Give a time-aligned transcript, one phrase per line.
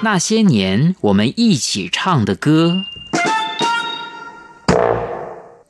[0.00, 2.84] 那些年我们一起唱的歌。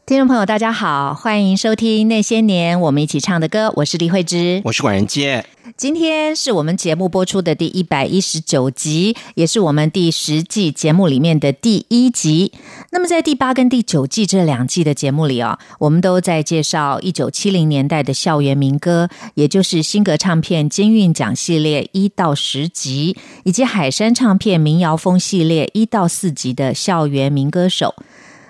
[0.09, 5.45] 听众朋友，大家好，欢迎收听《那些年我们一起唱的歌》，我是李慧芝，我是管仁杰。
[5.77, 12.55] 今天是我们节目播出的第一百一十九集，也是我们第十季节目里面的第一集。
[12.91, 23.15] 那么在第八跟第九季这两季的节目里哦，我们都在介绍一九七零年代的校园民歌，也就是新格唱片金韵奖系列一到十集，
[23.45, 27.95] 以及海山唱片民谣风系列一到四集的校园民歌手。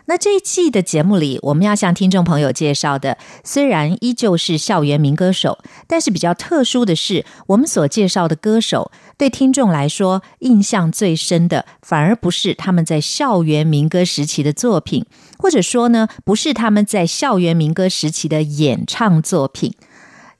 [0.08, 15.04] 那这一季的节目里，我们要向听众朋友介绍的，虽然依旧是校园民歌手，但是比较特殊的是，我们所介绍的歌手，对听众来说印象最深的，反而不是他们在校园民歌时期的作品，
[15.38, 19.74] 或者说呢，不是他们在校园民歌时期的演唱作品。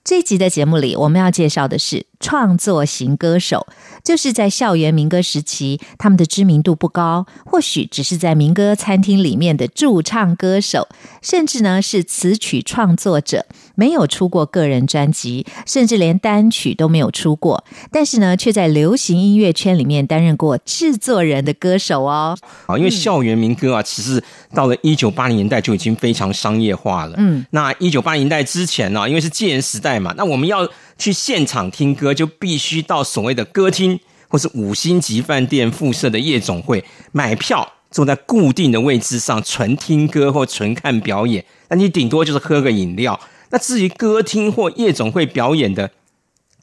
[0.02, 3.66] 这集的节目里，我们要介绍的是创作型歌手，
[4.04, 10.88] 就是在校园民歌时期，他们的知名度不高，或许只是在民歌餐厅里面的驻唱歌手，
[11.20, 22.38] 甚至呢是词曲创作者，没有出过个人专辑，甚至连单曲都没有出过，但是呢，却在流行音乐圈里面担任过制作人的歌手哦。
[22.66, 24.22] 啊，因为校园民歌啊，其实
[24.54, 27.14] 到了一九八零年代就已经非常商业化了。
[27.18, 29.98] 嗯，那一九八零年代之前呢，因为是戒严时代。
[29.98, 30.68] 嘛，那我们要
[30.98, 41.44] 去现场听歌，就必须到所谓的歌厅或是五星级饭店附设的夜总会买票，坐在固定的位置上纯听歌或纯看表演。
[41.68, 43.18] 那你顶多就是喝个饮料。
[43.50, 45.90] 那至于歌厅或夜总会表演的。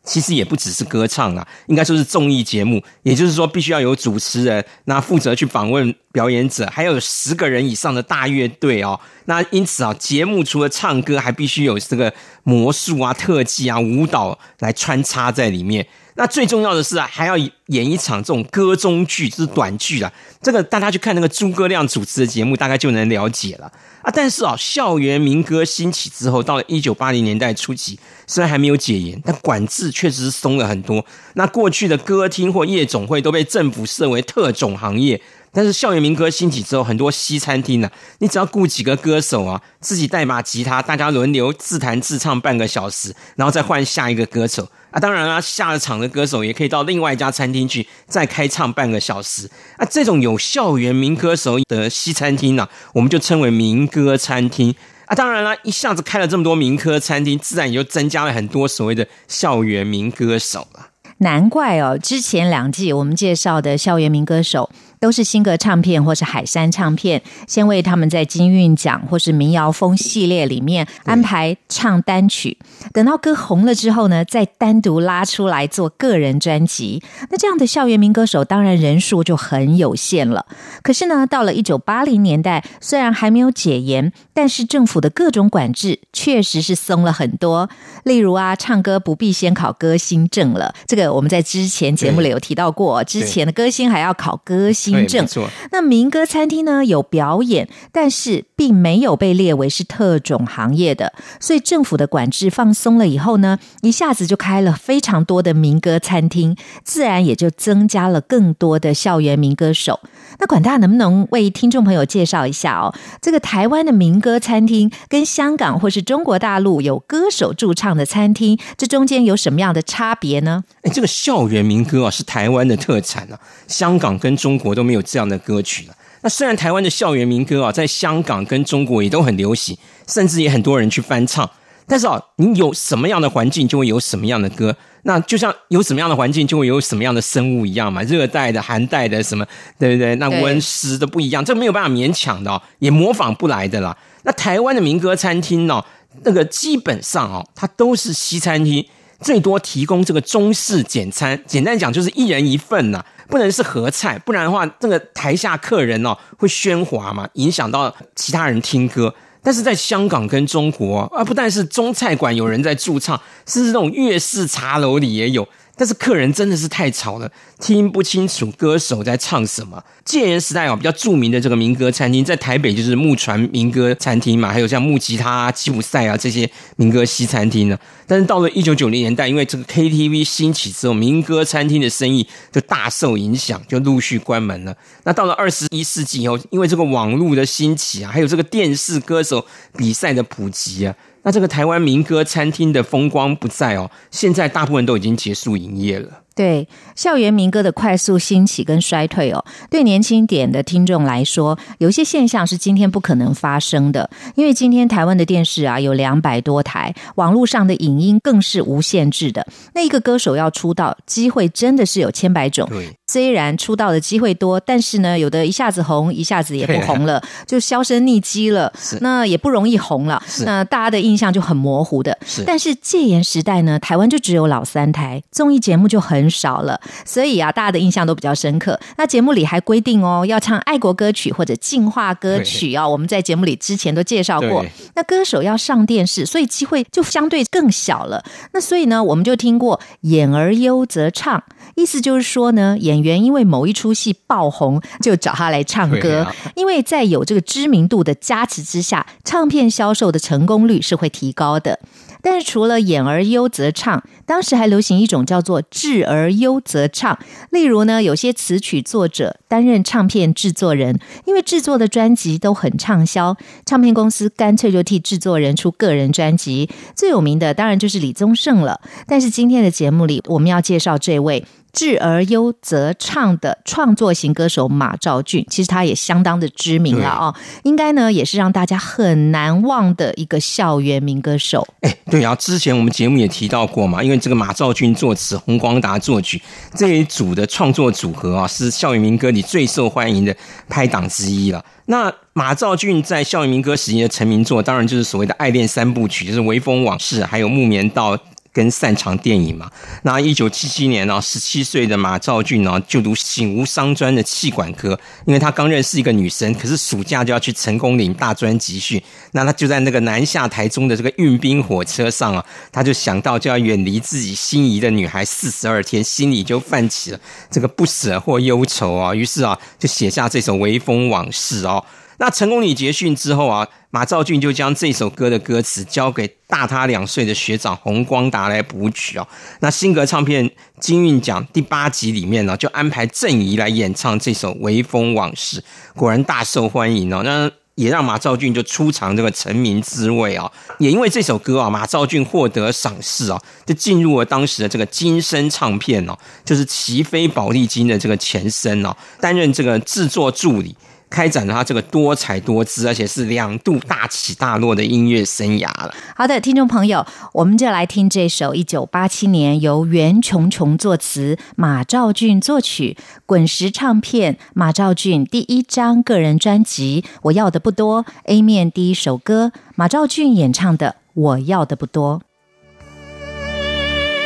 [0.06, 9.00] 其实也不只是歌唱啊，应该说是综艺节目，也就是说必须要有主持人，那负责去访问表演者，还有十个人以上的大乐队哦。
[9.26, 15.86] 那因此啊，节目除了唱歌，还必须有这个魔术啊、特技啊、舞蹈来穿插在里面。
[16.18, 17.52] 那最重要的是啊，还要演
[17.90, 20.12] 一场这种歌中剧，就是短剧啊。
[20.42, 23.66] 这个大家去看那个诸葛亮主持的节目，大概就能了解了
[24.02, 24.12] 啊。
[24.14, 31.06] 但是啊，校园民歌兴起之后，到了一九八零年代初期，虽然还没有解严，但管制确实是松了很多。
[31.34, 35.22] 那过去的歌厅或夜总会都被政府设为特种行业。
[35.56, 37.90] 但是校园民歌兴起之后，很多西餐厅呢，
[38.20, 45.00] 你只要雇几个歌手啊，自己带把吉他，大家轮流自弹自唱半个小时，然后再换下一个歌手啊。
[45.00, 49.88] 当然啊，下了场的歌手也可以到另外一家餐厅去再开唱半个小时啊。
[49.90, 55.16] 这种有校园民歌手的西餐厅呢，我们就称为民歌餐厅啊。
[55.16, 60.88] 当然了，一下子开了这么多民歌餐厅，自然也就增加了很多所谓的校园民歌手了。
[61.20, 64.70] 难怪哦，之前两季我们介绍的校园民歌手。
[65.06, 72.58] 都是新格唱片或是海山唱片，先为他们在金韵奖或是民谣风系列里面安排唱单曲，
[72.92, 77.04] 等到歌红了之后呢，再单独拉出来做个人专辑。
[77.30, 80.48] 那这样的校园民歌手，当然人数就很有限了。
[80.82, 87.70] 可是呢，到了一九八零年代，虽然还没有解严，但是政府的各种管制确实是松了很多。
[88.06, 93.04] 例如啊，唱歌不必先考歌星证了，这个我们在之前节目里有提到过。
[93.04, 94.95] 之前的歌星还要考歌星。
[95.04, 95.26] 证。
[95.72, 110.00] 那民歌餐厅呢有表演，但是并没有被列为是特种行业的，所以政府的管制放松了以后呢，一下子就开了非常多的民歌餐厅，自然也就增加了更多的校园民歌手。
[110.38, 112.94] 那管大能不能为听众朋友介绍一下哦？
[113.22, 120.66] 这个台湾的民歌餐厅跟香港或是中国大陆有歌手驻唱的餐厅，这中间有什么样的差别呢？
[120.82, 125.96] 哎，这个校园民歌啊是台湾的特产啊，香港跟中国都没有这样的歌曲了。
[126.22, 129.78] 那虽然台湾的校园民歌啊，在香港跟中国也都很流行，
[130.08, 131.50] 甚至也很多人去翻唱。
[131.88, 134.76] 但是啊，你有什么样的环境，就会有什么样的歌。
[135.04, 138.02] 那就像有什么样的环境，就会有什么样的生物一样嘛。
[138.02, 139.46] 热带的、寒带的，什么
[139.78, 140.16] 对不对？
[140.16, 143.96] 那温湿的不一样，这没有办法勉强的，也模仿不来的啦。
[144.24, 145.80] 那台湾的民歌餐厅呢，
[146.24, 148.84] 那个基本上哦，它都是西餐厅，
[149.20, 151.40] 最多提供这个中式简餐。
[151.46, 159.14] 简单讲，就是一人一份呐，不能是合菜，不然的话，这个台下客人哦会喧哗嘛，影响到其他人听歌。
[159.42, 165.48] 但是在香港跟中国啊，不但是中菜馆有人在驻唱，甚至这种粤式茶楼里也有。
[165.78, 167.30] 但是客人真的是太吵了，
[167.60, 169.84] 听不清楚歌手在唱什么。
[170.06, 177.78] 戒严时代哦，比较著名的这个民歌餐厅在台北就是木船民歌餐厅嘛，还有像木吉他、吉普赛啊这些民歌西餐厅呢。
[178.08, 184.76] 但是到了一九九零年代，因为这个 KTV 兴起之后，民歌餐厅的生意就大受影响，就陆续关门了。
[185.04, 189.46] 那到了二十一世纪以后，因为这个网络的兴起啊，还有这个电视歌手
[189.76, 190.96] 比赛的普及啊。
[191.26, 196.22] 那这个台湾民歌餐厅的风光不再哦，现在大部分都已经结束营业了。
[196.36, 204.10] 对校园民歌的快速兴起跟衰退哦，对年轻点的听众来说，有一些现象是今天不可能发生的。
[204.36, 209.48] 因为今天台湾的电视啊有两百多台，网络上的影音更是无限制的。
[209.74, 212.70] 那一个歌手要出道，机会真的是有千百种。
[213.08, 218.74] 虽然出道的机会多，但是呢，有的一下子红，一下子也不红了，就销声匿迹了。
[219.00, 220.22] 那也不容易红了。
[220.44, 222.18] 那大家的印象就很模糊的。
[222.46, 226.25] 但是戒严时代呢，台湾就只有老三台，综艺节目就很。
[226.26, 228.80] 很少了，所以啊，大家的印象都比较深刻。
[228.98, 232.88] 那节目里还规定哦，要唱爱国歌曲或者进化歌曲啊。
[232.88, 234.66] 我们在节目里之前都介绍过。
[234.96, 238.24] 那歌手要上电视，所以机会就相对更小了。
[238.54, 241.44] 那所以呢，我们就听过“演而优则唱”，
[241.76, 246.26] 意思就是说呢，演员因为某一出戏爆红，就找他来唱歌。
[246.56, 251.80] 因为在有这个知名度的加持之下，唱片销售的成功率是会提高的。
[252.26, 257.20] 但是除了演而优则唱，当时还流行一种叫做智而优则唱。
[257.52, 266.68] 例如呢，有些词曲作者担任唱片制作人，因为制作的专辑都很畅销，唱片公司干脆就替制作人出个人专辑。
[266.96, 268.82] 最有名的当然就是李宗盛了。
[269.06, 271.46] 但是今天的节目里，我们要介绍这位。
[271.76, 281.68] 智而优则唱的创作型歌手马兆俊，其实他也相当的知名了哦，应该呢也是让大家很难忘的一个校园民歌手。
[281.82, 286.42] 哎，对啊，之前我们节目也提到过嘛，因为这个马兆俊作词，洪光达作曲
[286.74, 290.34] 这一组的创作组合啊，是校园民歌里最受欢迎的
[290.70, 291.64] 拍档之一了。
[291.88, 298.16] 那马兆俊在校园民歌时期的成名作，当然就是所谓的爱恋三部曲，就是《微风往事》还有《木棉道》。
[298.56, 299.70] 跟擅长电影嘛，
[300.04, 309.02] 那一九七七年呢，十七岁的马兆俊呢就读醒吾商专的气管科，因为他刚认识一个女生，可是暑假就要去成功岭大专集训，
[309.34, 317.20] 那他就在那个南下台中的这个运兵火车上啊，他就想到就要远离自己心仪的女孩四十二天，心里就泛起了
[317.52, 321.84] 这个不舍或忧愁啊，于是啊就写下这首《微风往事》哦。
[322.18, 329.28] 那成功里结训之后啊，马兆俊就将这首歌的歌词交给大他两岁的学长洪光达来谱曲哦。
[329.60, 335.60] 那新格唱片金韵奖第八集里面呢，就安排郑怡来演唱这首《微风往事》，
[335.96, 337.22] 果然大受欢迎哦。
[337.24, 340.50] 那也让马兆俊就出尝这个成名滋味啊。
[340.80, 350.74] 也因为这首歌啊，马兆俊获得赏识啊，就进入了当时的这个金声唱片哦，就是齐飞宝丽金的这个前身哦，担任这个制作助理。
[351.16, 355.94] 开展了他这个多才多姿，而且是两度大起大落的音乐生涯了。
[356.14, 372.20] 好的，听众朋友，我们就来听这首一九八七年由袁琼琼作词、马兆俊作曲、滚石唱片马兆俊第一张个人专辑《我要的不多》A 面第一首歌，马兆俊演唱的《我要的不多》。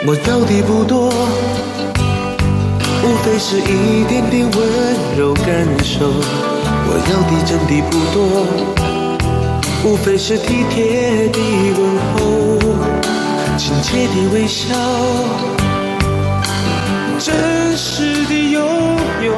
[0.07, 1.09] 我要的不多，
[3.03, 6.58] 无非是一点点温柔感受。
[6.91, 8.17] 我要的真的不多，
[9.85, 11.39] 无非是体贴的
[11.77, 11.79] 问
[12.15, 12.17] 候，
[13.59, 14.73] 亲切的微笑，
[17.19, 18.59] 真实的拥
[19.21, 19.29] 有。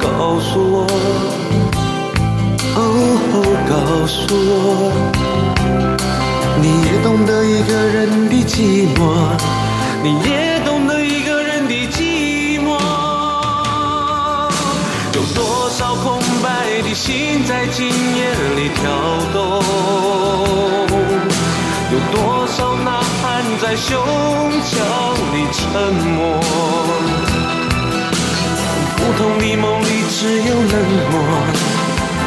[0.00, 0.86] 告诉我，
[2.76, 2.78] 哦，
[3.68, 3.72] 告
[4.06, 4.92] 诉我，
[6.60, 9.00] 你也懂得一个人的寂寞，
[10.04, 10.51] 你也
[17.04, 18.80] 心在今夜里跳
[19.32, 19.60] 动，
[21.90, 23.90] 有多少呐喊在胸
[24.62, 24.70] 腔
[25.34, 25.60] 里沉
[26.14, 26.38] 默？
[28.96, 30.74] 不同的梦里只有冷
[31.10, 31.14] 漠，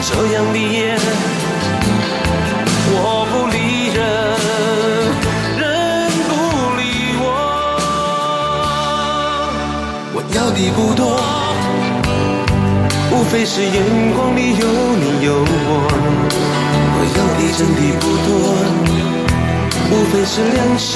[0.02, 1.00] 这样的夜
[2.92, 2.94] 我
[3.32, 3.58] 不理
[3.96, 4.04] 人，
[5.58, 5.64] 人
[6.28, 6.32] 不
[6.76, 6.84] 理
[7.22, 7.24] 我，
[10.16, 11.35] 我要的不多。
[13.16, 13.72] 无非是眼
[14.14, 14.68] 光里有
[14.98, 15.48] 你有我，
[16.96, 18.30] 我要的真的不多，
[19.90, 20.92] 无非是两心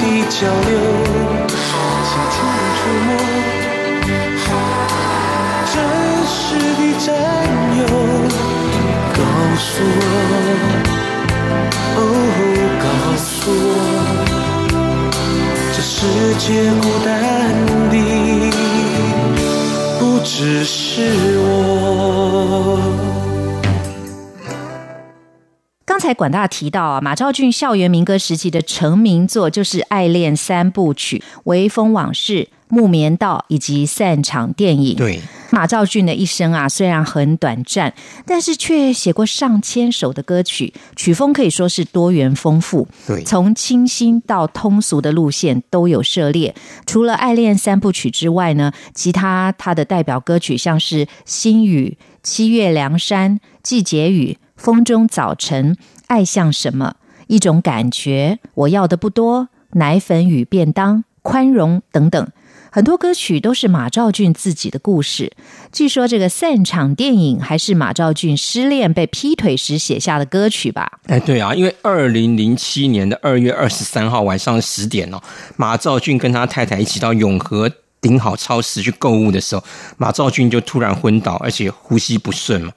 [0.00, 0.70] 的交流，
[1.46, 3.10] 轻轻的触摸，
[5.72, 5.74] 真
[6.26, 6.34] 实
[6.78, 7.06] 的占
[7.78, 7.80] 有。
[9.12, 9.20] 告
[9.58, 10.02] 诉我，
[11.96, 12.00] 哦，
[12.82, 12.84] 告
[13.18, 13.70] 诉我，
[15.74, 15.94] 这世
[16.38, 16.46] 界
[16.80, 17.08] 孤单
[17.90, 18.61] 的。
[20.34, 21.02] 只是
[21.40, 22.80] 我。
[25.84, 32.32] 刚才管大提到啊，马兆俊校园民歌时期的成名作就是《爱恋三部曲》《微风往事》
[32.68, 34.94] 《木棉道》以及《散场电影》。
[34.96, 35.20] 对。
[35.52, 37.92] 马兆俊的一生啊，虽然很短暂，
[38.24, 42.88] 但是却写过上千首的歌曲，曲风可以说是多元丰富。
[43.06, 46.54] 对，从清新到通俗的路线都有涉猎。
[46.86, 55.74] 除了《爱恋三部曲》之外呢，其他他的代表歌曲像是《心雨》《七月凉山》《季节雨》《风中早晨》
[56.06, 62.26] 《爱像什么》一种感觉，我要的不多，奶粉与便当，宽容等等。
[62.74, 65.30] 很多歌曲都是马兆俊自己的故事。
[65.70, 70.90] 据说这个散场电影还是马兆俊失恋被劈腿时写下的歌曲吧？
[71.04, 75.20] 哎，对啊，因为二零零七年的二月二十三号晚上十点哦，
[75.56, 79.62] 马兆俊跟他太太一起到永和顶好超市去购物的时候，
[79.98, 82.72] 马兆俊就突然昏倒，而且呼吸不顺嘛。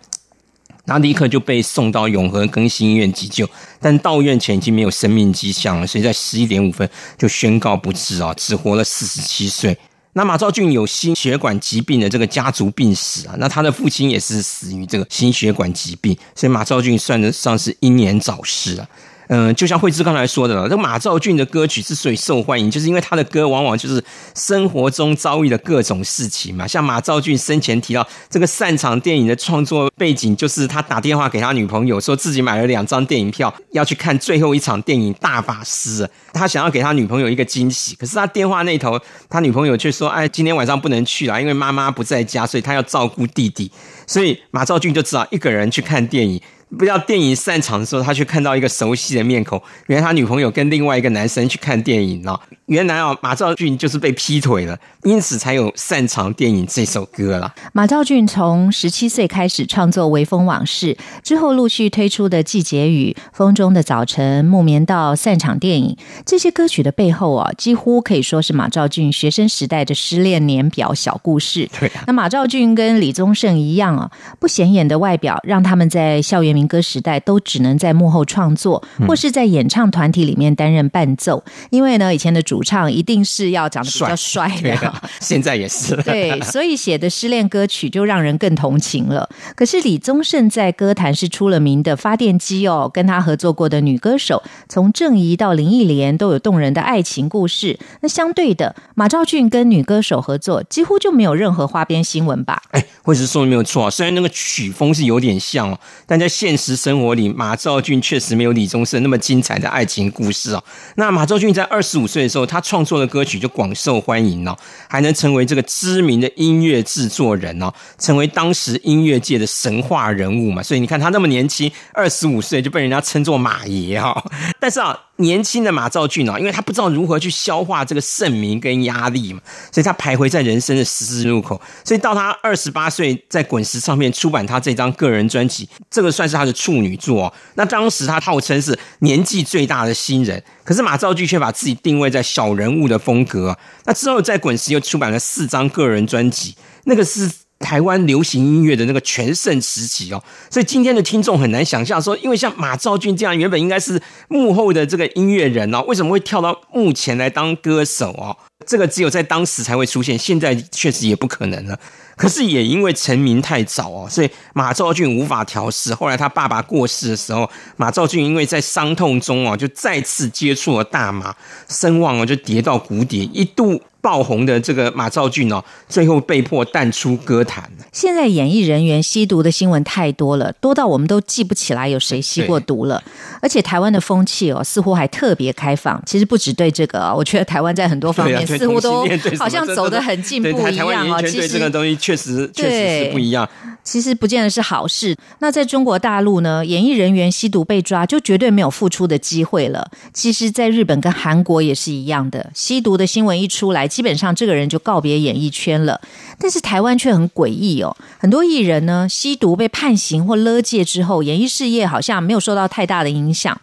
[0.87, 3.49] 他立刻就被送到永和更新医院急救，
[3.79, 9.77] 但到院前已经没有生命迹象了，所以在十一点五分就宣告不治啊，只活了四十七岁。
[10.13, 18.87] 那马兆俊有心血管疾病的这个家族病史啊，那他的父亲也是死于这个心血管疾病，所以马兆俊算得上是英年早逝啊。
[19.27, 24.03] 嗯，就像慧芝刚才说的了，这马兆俊的歌曲之所以受欢迎，就是因为他的歌往往就是
[24.35, 26.67] 生活中遭遇的各种事情嘛。
[26.67, 36.03] 像马兆俊生前提到，这个擅长电影的创作背景，就是他打电话给他女朋友，说自己买了两张电影票，要去看最后一场电影《大法师》，
[36.33, 37.95] 他想要给他女朋友一个惊喜。
[37.95, 43.71] 可是他电话那头，他女朋友却说：“哎，今天晚上不能去了，因为妈妈不在家，所以他要照顾弟弟。”
[44.07, 46.39] 所以马兆俊就只好一个人去看电影。
[46.71, 52.39] 不知道电影散场的时候，他却看到一个熟悉的面孔，原来他女朋友跟另外一个男生去看电影了。
[52.65, 57.53] 原来啊，马兆俊就是被劈腿了，因此才有散场电影这首歌了。
[57.73, 65.95] 马兆俊从十七岁开始创作《微风往事》，之后陆续推出的《季节雨》《风中的早晨》《木棉道》散场电影
[66.25, 71.69] 这些歌曲的背后啊，几乎可以说是马兆俊学生时代的失恋年表小故事。
[71.79, 89.29] 对，那马兆俊跟李宗盛一样啊，不显眼的外表让他们在校园民歌时代都只能在幕后创作，或是在演唱团体里面担任伴奏，因为呢，以前的主主唱一定是要长得比较帅的， 现在也是 对，所以写的失恋歌曲就让人更同情了。
[89.57, 97.77] 可是李宗盛在歌坛是出了名的发电机哦，跟他合作过的女歌手，从郑怡到林忆莲都有动人的爱情故事。
[97.99, 102.61] 那相对的，马兆俊跟女歌手合作几乎就没有任何花边新闻吧？
[102.71, 103.89] 哎，或者说的没有错啊。
[103.89, 110.63] 虽然那个曲风是有点像哦，但在现现实生活里，马兆俊确实没有李宗盛那么精彩的爱情故事哦。
[110.95, 112.45] 那马兆俊在二十五岁的时候。
[112.45, 114.55] 他创作的歌曲就广受欢迎哦，
[114.87, 120.61] 还能成为这个知名的音乐制作人哦，成为当时音乐界的神话人物嘛。
[120.61, 124.23] 所以你看他那么年轻，二十五岁就被人家称作马爷哈。
[124.61, 124.95] 但是啊。
[125.17, 129.39] 年轻的马兆俊啊，因为他不知道如何去消化这个盛名跟压力嘛，
[129.71, 131.59] 所以他徘徊在人生的十字路口。
[131.83, 137.33] 所以到他二十八岁，在滚石唱片出版他这张个人专辑，这个算是他的处女作。
[137.55, 143.57] 那当时他号称是年纪最大的新人，可是马兆俊却把自己定位在小人物的风格。
[143.85, 147.31] 那之后在滚石又出版了四张个人专辑，那个是。
[147.65, 158.37] 台湾流行音乐的那个全盛时期哦，所以今天的听众很难想象说，因为像马兆俊这样原本应该是幕后的这个音乐人哦，为什么会跳到幕前来当歌手哦？
[158.65, 161.77] 这个只有在当时才会出现，现在确实也不可能了。
[162.15, 165.93] 可是也因为成名太早哦，所以马兆俊无法调试。
[165.93, 171.35] 后来他爸爸过世的时候，马兆俊因为在伤痛中哦，就再次接触了大麻，
[171.67, 173.81] 声望哦就跌到谷底，一度。
[174.05, 177.67] 爆红的这个马兆俊哦，最后被迫淡出歌坛。
[177.91, 183.03] 现在演艺人员吸毒的新闻太多了，多到我们都记不起来有谁吸过毒了。
[183.41, 185.99] 而且台湾的风气哦，似乎还特别开放。
[186.05, 189.05] 其实不止对这个，我觉得台湾在很多方面似乎都
[189.37, 191.21] 好像走得很进步一样哦。
[191.21, 193.47] 其实这个东西确实确实是不一样。
[193.83, 195.15] 其实不见得是好事。
[195.37, 199.91] 那在中国大陆呢，演艺人员吸毒被抓，就绝对没有复出的机会了。
[200.11, 206.01] 其实，在日本跟韩国也是一样的，吸毒的新闻一出来，基本上这个人就告别演艺圈了。
[206.39, 213.55] 但是台湾却很诡异哦，很多艺人呢吸毒被判刑或勒戒之后，演艺事业好像没有受到太大的影响。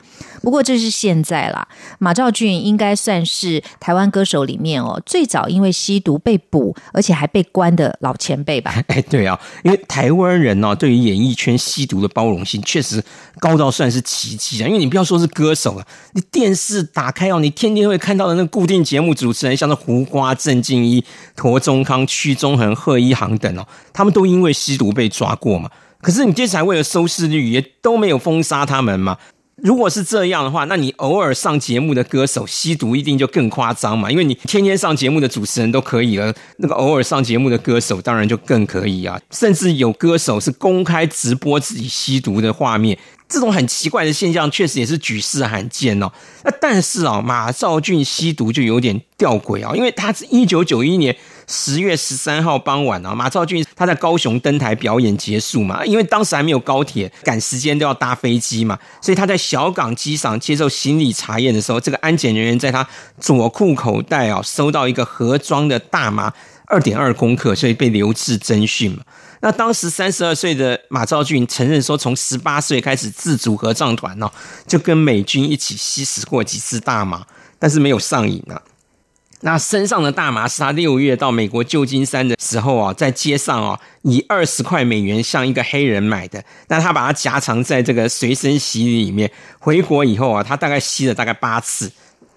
[0.42, 1.66] 不过这是现在啦，
[1.98, 8.74] 马兆俊应该算是台湾歌手里面哦最早因为吸毒被捕，而且还被关的老前辈吧？
[8.88, 13.02] 哎，对啊，因为台湾人呢对于演艺圈吸毒的包容性确实
[13.38, 14.66] 高到算是奇迹啊！
[14.66, 21.04] 因为你不要说是歌手了，你电视打开哦，你天天会看到的那个固定节目主持人，像是胡瓜、郑敬一、
[21.36, 25.70] 陀中康、屈中恒、贺一航等哦，他们都因为吸毒被抓过嘛。
[26.00, 29.18] 可是你电视台为了收视率，也都没有封杀他们嘛。
[29.62, 34.10] 如果是这样的话，那你偶尔上节目的歌手吸毒一定就更夸张嘛？
[34.10, 39.20] 因为你天天上节目的主持人都可以了，那个偶尔上节目的歌手当然就更可以啊！
[39.30, 46.10] 甚至有歌手是公开直播自己吸毒的画面，这种很奇怪的现象确实也是举世罕见哦。
[46.42, 51.16] 那但是啊，马兆俊吸毒就有点吊诡啊，因为他是一九九一年。
[51.46, 62.86] 十月十三号傍晚啊，马兆俊他在高雄登台表演结束嘛，因为当时还没有高铁，赶时间都要搭飞机嘛，所以他在小港机场接受行李查验的时候，这个安检人员在他
[63.20, 66.32] 左裤口袋啊收到一个盒装的大麻
[66.66, 68.98] 二点二公克，所以被留置侦讯嘛。
[69.40, 74.30] 那当时三十二岁的马兆俊承认说，从十八岁开始自组合唱团哦，
[74.68, 77.26] 就跟美军一起吸食过几次大麻，
[77.58, 78.62] 但是没有上瘾啊。
[79.44, 86.42] 那身上的大麻是他六月到美国旧金山的时候啊，在街上啊，以二十块美元向一个黑人买的。
[86.68, 89.30] 那他把它夹藏在这个随身行李里面。
[89.58, 91.90] 回国以后啊，他大概吸了大概八次，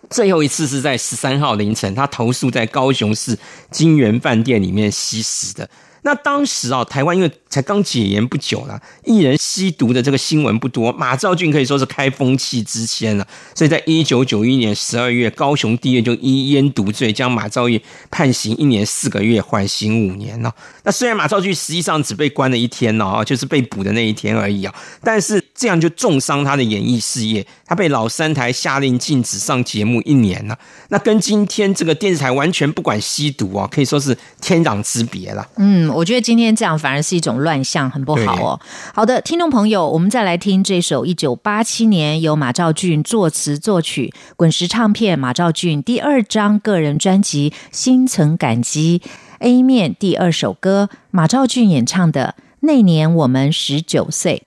[0.09, 3.37] 最后一次是在十三号凌晨，他投诉在高雄市
[3.69, 5.69] 金源饭店里面吸食的。
[6.05, 10.91] 那当时啊，台湾因为才刚解严不久了，艺人吸毒的这个新闻不多。
[10.93, 17.81] 马兆俊可以说是开风气之先了，所以在一九九一年十二月，高雄地院就依烟毒罪将马兆俊
[18.11, 20.53] 判刑一年四个月，缓刑五年了。
[20.83, 30.55] 那虽然马兆俊实际上只被关了一天呢，啊，就是被捕的那一天而已啊，但是这样就重伤他的演艺事业，他被老三台下令禁止上节目一年了。
[30.89, 35.47] 那跟今天这个电视台完全不管吸毒啊，可以说是天壤之别了。
[35.57, 35.94] 嗯。
[35.95, 38.59] 我觉得今天这样反而是一种乱象，很不好哦。
[38.93, 48.99] 好的，听众朋友，我们再来听这首一九八七年由马兆俊作词作曲，滚石唱片马兆俊第二张个人专辑《心存感激》
[49.39, 54.43] A 面第二首歌，马兆俊演唱的《那年我们十九岁》。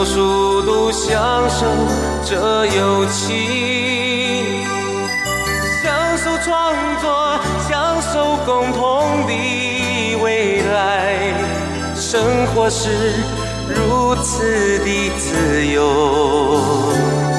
[0.00, 1.66] 享受速度，享受。
[2.24, 4.64] 这友情，
[5.82, 7.38] 享受创作，
[7.68, 11.34] 享受共同的未来，
[11.94, 12.88] 生活是
[13.68, 17.29] 如此的自由。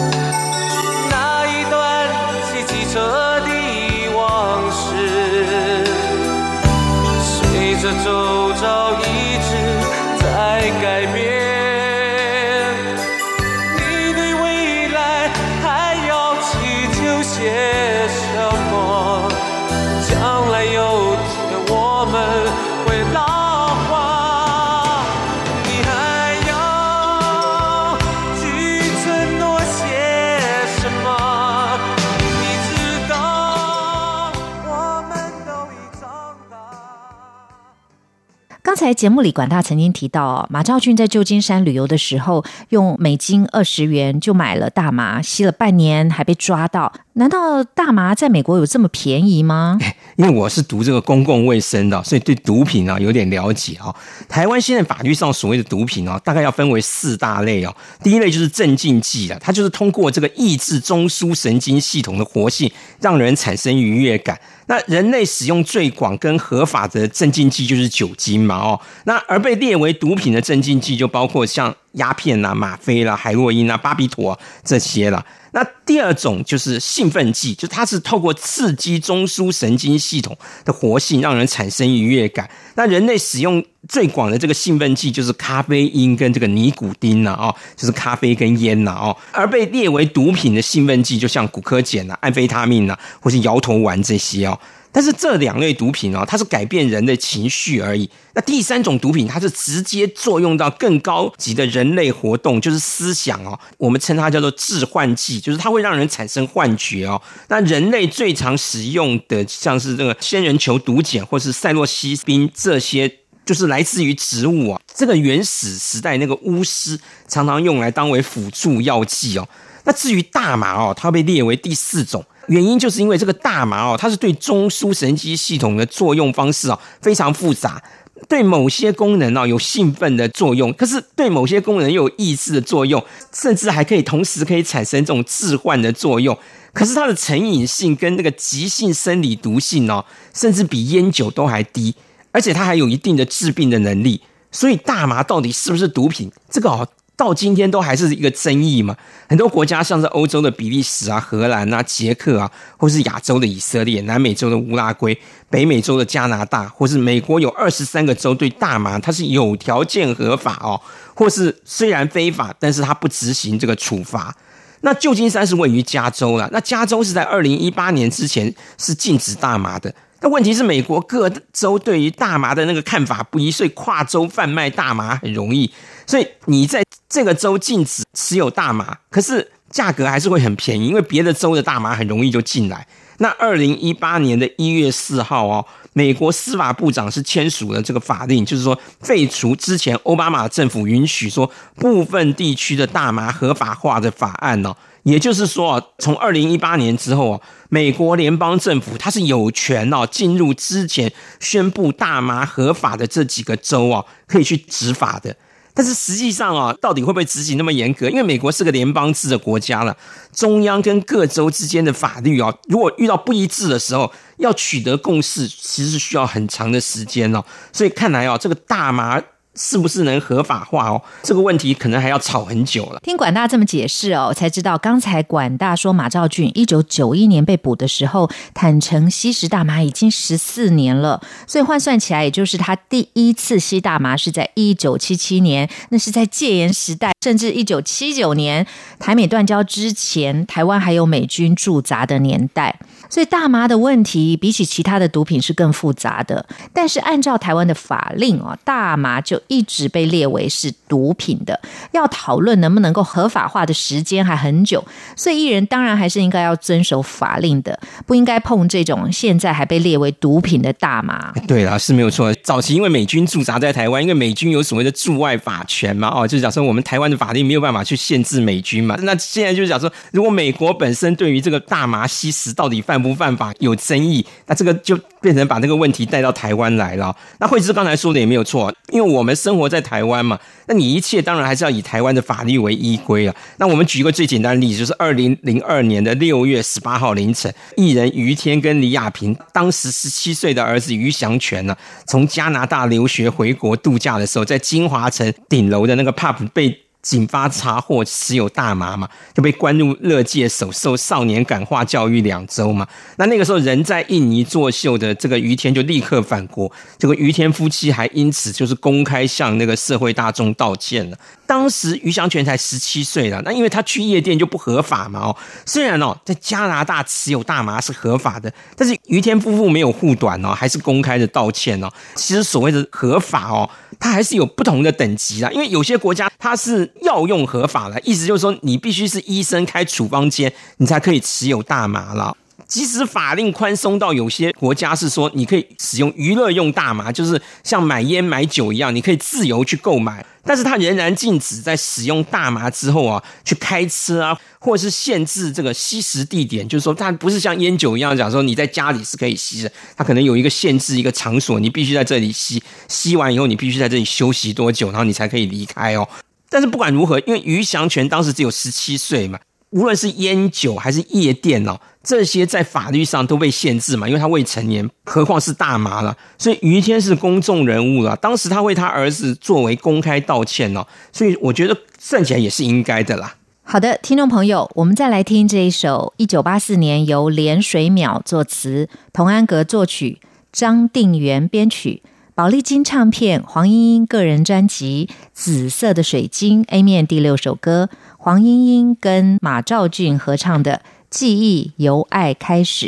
[38.91, 46.91] 在节目里，管大曾经提到，马兆俊在旧金山旅游的时候，用美金二十元就买了大麻，吸了半年，还被抓到。
[47.13, 49.77] 难道大麻在美国有这么便宜吗？
[50.17, 53.95] 因为我是读这个公共卫生的，所以对毒品啊有点了解啊。
[54.27, 57.73] 台湾现在法律上所谓的毒品啊，大概要分为四大类哦。
[58.03, 64.37] 第一类就是镇静剂了，它就是通过这个抑制中枢神经系统的活性，让人产生愉悦感。
[64.71, 68.79] 那人类使用最广跟合法的镇静剂就是酒精嘛哦。
[69.03, 75.25] 那而被列为毒品的镇静剂就包括像鸦片啦、吗啡啦、海洛因啦、巴比妥这些了。
[75.51, 82.49] 那第二种就是兴奋剂，就它是透过刺激中枢神经系统的活性，让人产生愉悦感。
[82.75, 89.17] 那人类使用最广的这个兴奋剂就是咖啡因跟这个尼古丁呐，哦，就是咖啡跟烟呐，哦。
[89.33, 94.57] 而被列为毒品的兴奋剂，就像古柯碱呐、安非他命呐，或是摇头丸这些哦。
[94.93, 98.09] 但是这两类毒品哦，它是改变人的情绪而已。
[98.33, 103.57] 那第三种毒品，它是直接作用到更高级的人类活动，就是思想哦。
[103.77, 107.21] 我们称它叫做致幻剂，就是它会让人产生幻觉哦。
[107.47, 113.09] 那人类最常使用的，像是这个仙人球毒碱或是赛洛西宾这些，
[113.45, 114.81] 就是来自于植物啊。
[114.93, 116.99] 这个原始时代那个巫师
[117.29, 119.47] 常常用来当为辅助药剂哦。
[119.85, 122.23] 那至于大麻哦，它被列为第四种。
[122.51, 127.81] 原因就是因为这个大麻哦，它是对中枢神经系统的作用方式哦非常复杂，
[128.27, 133.01] 对某些功能哦有兴奋的作用，可是对某些功能又有抑制的作用，
[133.33, 136.37] 甚至还可以同时可以产生这种致幻的作用。
[136.73, 141.95] 可是它的成瘾性跟那个急性生理毒性哦，甚至比烟酒都还低，
[142.33, 144.21] 而且它还有一定的治病的能力。
[144.51, 146.29] 所以大麻到底是不是毒品？
[146.49, 146.85] 这个哦。
[147.21, 148.97] 到今天都还是一个争议嘛。
[149.29, 155.15] 很多国家，像是欧洲的比利时啊、荷兰啊、捷克啊，或是亚洲的以色列、南美洲的乌拉圭、
[155.47, 160.81] 北美洲的加拿大，或是美国有二十三个州对大麻它是有条件合法哦，
[161.13, 164.35] 或是虽然非法，但是它不执行这个处罚。
[164.81, 169.93] 那旧金山是位于加州了，那加州是在二零一八年之前是禁止大麻的。
[170.23, 175.71] 那问题是美国各州对于大麻的那个看法不一，所以跨州贩卖大麻很容易。
[176.11, 182.85] 所以你在这个州禁止持有大麻，可是价格还是会很便宜，因为别的州的大麻很容易就进来。
[183.19, 194.75] 那二零一八年的一月四号哦，美国司法部长是签署了这个法令，就是说废除之前奥巴马政府允许说部分地区的大麻合法化的法案哦。
[195.03, 205.33] 也就是说啊，从二零一八年之后啊，美国联邦政府它是有权哦，进入之前宣布大麻合法的这几个州哦，可以去执法的。
[205.81, 208.07] 但是实际上啊，到底会不会执行那么严格？
[208.07, 209.97] 因为美国是个联邦制的国家了，
[210.31, 217.43] 中央跟各州之间的法律啊，如果遇到不一致的时候，要取得共识，其实是需要很长的时间哦。
[217.73, 219.19] 所以看来啊，这个大麻。
[219.55, 221.01] 是不是能合法化哦？
[221.23, 222.99] 这个问题可能还要吵很久了。
[223.03, 238.65] 听管大这么解释哦，才知道刚才管大说马兆俊一九九一年被捕的时候，坦诚吸食大麻已经十四年了，所以换算起来，也就是他第一次吸大麻是在一九七七年，那是在戒严时代，甚至一九七九年
[238.99, 242.79] 台美断交之前，台湾还有美军驻扎的年代。
[243.11, 246.43] 所以大麻的问题比起其他的毒品是更复杂的，
[246.73, 251.59] 但是按照台湾的法令哦，大麻就一直被列为是毒品的。
[251.91, 254.83] 要讨论能不能够合法化的时间还很久，
[255.15, 261.33] 所以艺人当然还是应该要遵守法令的，不应该碰这种现在还被列为毒品的大麻。
[261.45, 262.33] 对啦，是没有错。
[262.35, 268.95] 早期因为美军驻扎在台湾，因为美军有所谓的驻外法权嘛，哦，就是讲说我们台湾的法令没有办法去限制美军嘛。
[269.01, 277.15] 那现在就是讲说，如果美国本身对于这个大麻吸食到底犯不犯法有争议，那这个就变成把这个问题带到台湾来了。
[277.39, 283.35] 那惠芝刚才说的也没有错，因为我们生活在台湾嘛，那你一切当然还是要以台湾的法律为依归啊。
[283.57, 296.77] 那我们举一个最简单的例子，就是二零零二年的六月十八号凌晨，艺人于天跟李亚平当时十七岁的儿子于祥全呢，从加拿大留学回国度假的时候，在金华城顶楼的那个 pub 被。
[297.01, 302.87] 警方查获持有大麻嘛，就被关入乐界首受少年感化教育两周嘛。
[303.17, 311.17] 那那个时候人在印尼作秀的这个于天就立刻返国，这个于天夫妻还因此就是公开向那个社会大众道歉了。
[311.47, 315.35] 当时于祥全才十七岁了，那因为他去夜店就不合法嘛哦。
[315.65, 321.91] 虽然哦在加拿大持有大麻是合法的，但是于天夫妇没有护短哦，还是公开的道歉哦。
[322.15, 332.35] 其实所谓的合法哦，它还是有不同的等级啊，因为有些国家它是药用合法的，意思就是说你必须是医生开处方间，你才可以持有大麻了。
[332.67, 356.07] 即使法令宽松到有些国家是说你可以使用娱乐用大麻，就是像买烟买酒一样，你可以自由去购买，但是它仍然禁止在使用大麻之后啊去开车啊，或者是限制这个吸食地点，就是说它不是像烟酒一样讲说你在家里是可以吸的，它可能有一个限制一个场所，你必须在这里吸，吸完以后你必须在这里休息多久，然后你才可以离开哦。
[356.51, 359.39] 但是不管如何，因为于祥全当时只有十七岁嘛。
[359.69, 366.17] 无论是烟酒还是夜店哦，这些在法律上都被限制嘛，因为他未成年，何况是大麻了。
[366.37, 373.35] 所以于天是公众人物了，当时他为他儿子作为公开道歉哦，所以我觉得算起来也是应该的啦。
[373.63, 380.19] 好的，听众朋友，我们再来听这一首一九八四年由连水淼作词，童安格作曲，
[380.51, 382.03] 张定元编曲，
[382.41, 387.87] 宝丽金唱片黄莺莺个人专辑《紫色的水晶》A 面第六首歌。
[388.17, 392.87] 黄莺莺跟马兆俊合唱的《记忆由爱开始》。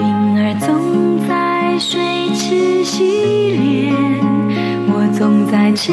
[0.00, 0.02] 云
[0.40, 2.00] 儿总在水
[2.34, 3.04] 池洗
[3.52, 3.94] 脸，
[4.88, 5.92] 我总在池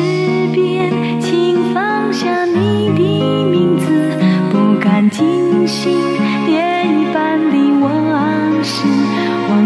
[0.56, 4.18] 边，请放下你的名字，
[4.52, 6.17] 不敢惊醒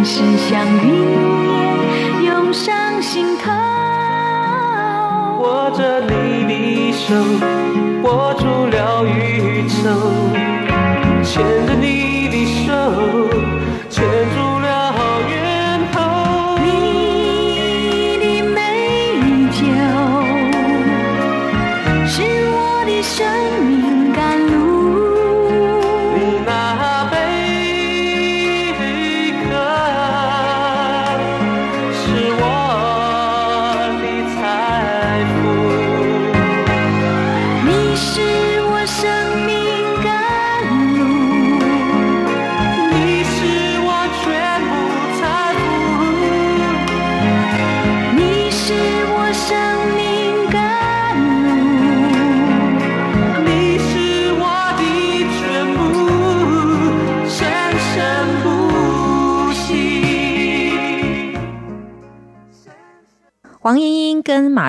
[0.04, 0.88] 心事像云
[2.24, 3.52] 烟涌上心头。
[5.40, 7.14] 握着你的手，
[8.02, 9.90] 握住了宇宙，
[11.24, 12.72] 牵着你的手，
[13.90, 14.51] 牵住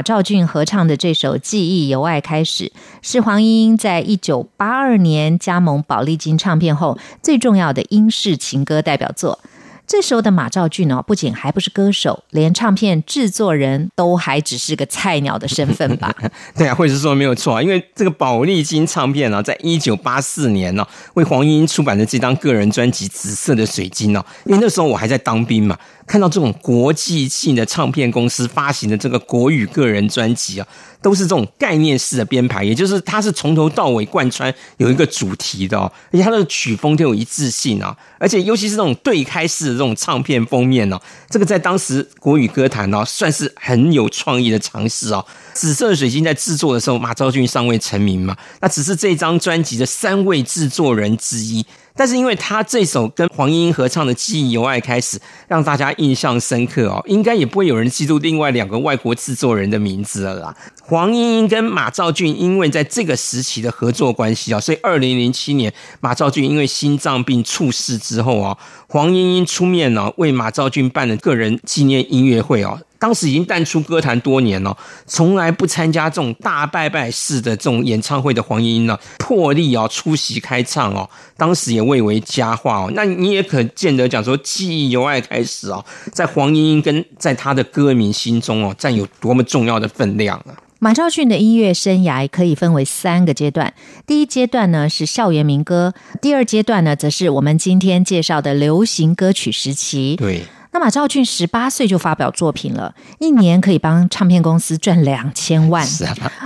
[0.03, 2.65] 马兆骏合唱的这首《记忆由爱开始》，
[3.03, 9.39] 是黄莺莺在一九八二年加盟宝丽金唱片后最重要的英式情歌代表作。
[9.87, 16.13] 这时候的马兆骏哦，不仅还不是歌手，连唱片制作人都还只是个菜鸟的身份吧？
[16.57, 20.85] 对啊，或者是说没有错啊，因为这个宝丽金唱片呢，在一九八四年呢，
[21.15, 25.79] 为黄莺莺出版的这张个人专辑《紫色的水晶》哦，因为那时候我还在当兵嘛。
[26.07, 30.67] 看到这种国际性的唱片公司发行的这个国语个人专辑啊，
[31.01, 45.25] 都是这种概念式的编排，也就是它是从头到尾贯穿有一个主题的哦，而且它的曲风都有一致性啊，而且尤其是这种对开式的这种唱片封面呢，这个在当时国语歌坛呢，算是很有创意的尝试啊。
[45.55, 51.65] 紫色水晶在制作的时候，马兆骏尚未成名嘛，那只是这张专辑的三位制作人之一。
[51.95, 60.57] 但是因为他这首跟黄莺莺合唱的《记忆由爱开始》，让大家印象深刻哦，应该也不会有人记住另外两个外国制作人的名字了啦。
[60.83, 68.57] 黄莺莺跟马兆骏因为在这个时期的合作关系啊，所以二零零七年马兆骏因为心脏病猝死之后啊，
[68.89, 72.81] 黄莺莺出面呢为马兆骏办了个人纪念音乐会哦。
[73.03, 82.93] 当时已经淡出歌坛多年了，从来不参加这种大拜拜式的这种演唱会的黄莺莺呢，破例哦出席开唱哦，当时也蔚为佳话哦。
[82.95, 90.55] 那你也可见得讲说，记忆由爱开始哦，在黄莺莺跟在他的歌迷心中哦，占有多么重要的分量啊！
[90.79, 93.75] 马兆骏的音乐生涯可以分为三个阶段，
[94.07, 100.15] 第一阶段呢是校园民歌，第二阶段呢则是我们今天介绍的流行歌曲时期。
[100.15, 100.43] 对。
[100.73, 105.87] 那马兆俊十八岁就发表作品了，一年可以帮唱片公司赚两千万。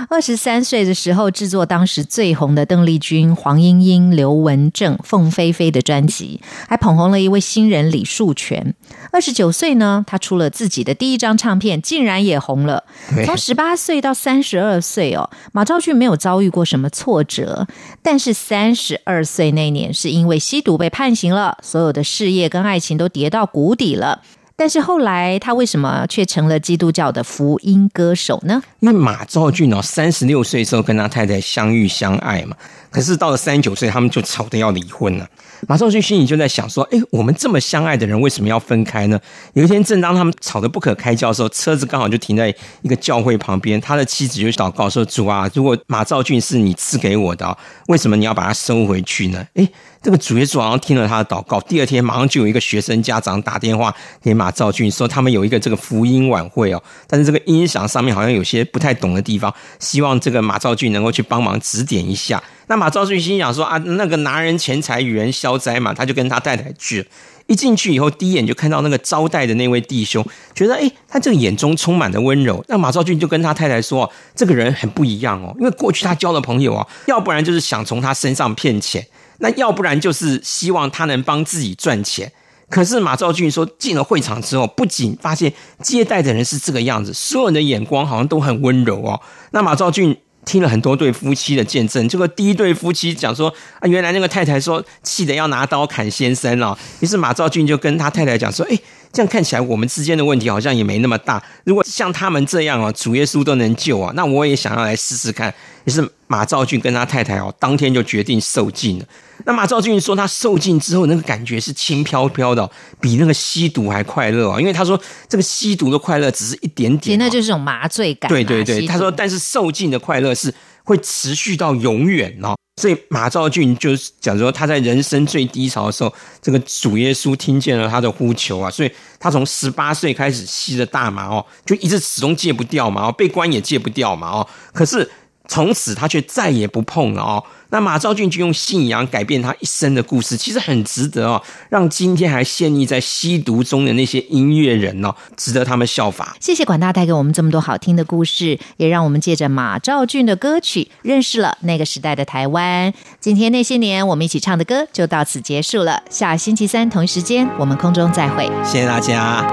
[0.09, 8.75] 二十三岁的时候制作当时最红的邓丽君、黄莺莺、刘文正、凤飞飞的专辑，还捧红了一位新人李树全。
[9.11, 12.83] 二十九岁呢，他出了自己的第一张唱片，竟然也红了。
[13.25, 17.67] 从十八岁到三十二岁哦，马兆骏没有遭遇过什么挫折，
[18.01, 24.21] 但是三十二岁那年是因为吸毒被判刑了，所有的事业跟爱情都跌到谷底了。
[24.59, 28.63] 但是后来，他为什么却成了基督教的福音歌手呢？
[28.79, 32.55] 因为马兆骏哦，三十六岁时候跟他太太相遇相爱嘛，
[32.89, 35.27] 可是到了三十九岁，他们就吵着要离婚了。
[35.67, 39.19] 马兆俊心里就在想说：“哎，我们这么相爱的人，为什么要分开呢？”
[39.53, 49.67] 有一天，正当他们吵得不可开交的时候，车子刚好就停在一个教会旁边，他的妻子就祷告说：“主啊，如果马兆俊是你赐给我的，为什么你要把他收回去呢？”哎。
[50.07, 53.93] 这个主耶稣好像听了他的祷告，第二天马上就有一个学生家长打电话
[54.23, 62.41] 给马兆俊，说他们有一个这个福音晚会哦，但是这个音响上面好像有些不太懂的地方，希望这个马兆俊能够去帮忙指点一下。
[62.67, 67.05] 那马兆俊心想说啊，那个拿人钱财与人消灾嘛，他就跟他太太去。
[67.47, 72.63] 一进去以后，第一眼就看到那个招待的那位弟兄，觉得哎，他这个眼中充满了温柔。
[72.69, 79.05] 那马兆俊就跟他太太说，这个人很不一样哦，因为过去他交的朋友啊，要不然就是想从他身上骗钱。
[79.39, 82.31] 那要不然就是希望他能帮自己赚钱。
[82.69, 89.21] 可是马兆俊说，进了会场之后，不仅发现接待的人是这个样子，所有人的眼光好像都很温柔哦。
[89.51, 96.77] 那马兆俊听了很多对夫妻的见证，这个第一对夫妻讲说啊，原来那个太太说气得要拿刀砍先生了。
[96.99, 98.77] 于是马兆俊就跟他太太讲说，哎。
[99.17, 101.41] 这样看起来，我们之间的问题好像也没那么大。
[101.63, 105.51] 如果像他们这样哦，主耶稣都能救啊，那我也想要来试试看。
[105.85, 109.05] 于是马兆俊跟他太太哦，当天就决定受尽了。
[109.45, 112.69] 那马兆俊说，他受尽之后，那个感觉是轻飘飘的，
[113.01, 114.59] 比那个吸毒还快乐啊。
[114.59, 118.29] 因为他说，这个吸毒的快乐只是一点点，那就是种麻醉感。
[118.29, 120.53] 对对对，他说，但是受尽的快乐是
[120.87, 122.55] 会持续到永远哦。
[122.81, 135.09] 所以马兆俊就是讲说，他在人生最低潮的时候，这个主耶稣听见了他的呼求啊，所以他从十八岁开始吸着大麻哦，就一直始终戒不掉嘛，哦，被关也戒不掉嘛，哦，可是。
[135.47, 137.43] 从此他却再也不碰了哦。
[137.69, 146.37] 那马兆俊就用信仰改变他一生的故事，其实很值得哦，让今天还陷溺在吸毒中的那些音乐人哦，值得他们效法。
[146.39, 152.93] 谢谢管大带给我们这么多好听的故事，也让我们借着马兆俊的歌曲认识了那个时代的台湾。
[153.19, 158.49] 今天那些年我们一起唱的歌就到此结束了，下星期三同一时间我们空中再会。
[158.63, 159.45] 谢谢大家。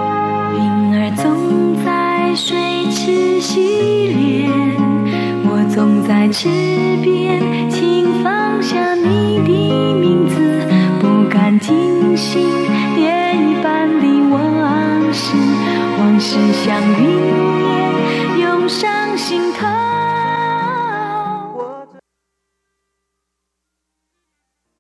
[0.54, 2.54] 云儿总在水
[2.92, 4.43] 池洗脸。
[5.74, 6.48] 总在池
[7.02, 10.68] 边请放下你的名字
[11.00, 12.40] 不敢惊醒
[12.96, 15.37] 夜一般的往事
[15.98, 17.43] 往事像云